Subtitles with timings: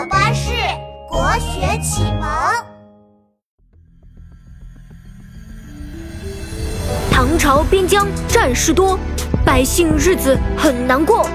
[0.00, 0.50] 河巴士
[1.06, 2.26] 国学启蒙。
[7.10, 8.98] 唐朝边疆战事多，
[9.44, 11.28] 百姓日子很难过。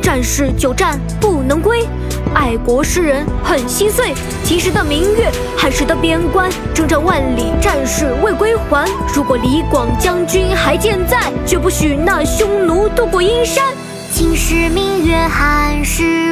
[0.00, 1.84] 战事久战不能归，
[2.32, 4.14] 爱国诗人很心碎。
[4.44, 5.28] 秦时的明月，
[5.58, 8.88] 汉时的边关，征战万里，战士未归还。
[9.12, 13.64] 如果李广将军还健在，绝不许那匈奴渡过阴山。
[14.12, 16.31] 秦时明月汉时